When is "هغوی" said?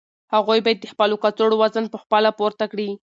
0.33-0.59